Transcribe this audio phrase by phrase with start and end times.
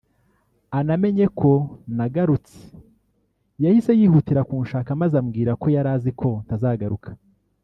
[0.79, 1.51] anamenye ko
[1.97, 2.59] nagarutse
[3.63, 7.09] yahise yihutira kunshaka maze ambwira ko yari azi ko ntazagaruka